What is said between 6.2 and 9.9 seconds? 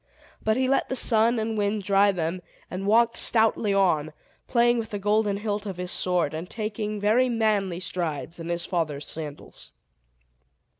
and taking very manly strides in his father's sandals.